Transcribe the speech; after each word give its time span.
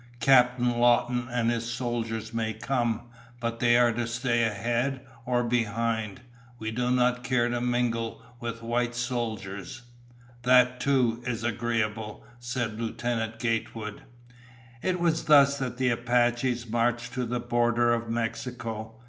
"Captain 0.19 0.71
Lawton 0.79 1.27
and 1.31 1.51
his 1.51 1.71
soldiers 1.71 2.33
may 2.33 2.55
come, 2.55 3.01
but 3.39 3.59
they 3.59 3.77
are 3.77 3.93
to 3.93 4.07
stay 4.07 4.43
ahead 4.43 5.01
or 5.27 5.43
behind. 5.43 6.21
We 6.57 6.71
do 6.71 6.89
not 6.89 7.23
care 7.23 7.47
to 7.49 7.61
mingle 7.61 8.19
with 8.39 8.63
white 8.63 8.95
soldiers." 8.95 9.83
"That, 10.41 10.79
too, 10.79 11.21
is 11.27 11.43
agreeable," 11.43 12.23
said 12.39 12.81
Lieutenant 12.81 13.37
Gatewood. 13.37 14.01
It 14.81 14.99
was 14.99 15.25
thus 15.25 15.59
that 15.59 15.77
the 15.77 15.89
Apaches 15.89 16.67
marched 16.67 17.13
to 17.13 17.23
the 17.27 17.39
border 17.39 17.93
of 17.93 18.09
Mexico. 18.09 18.95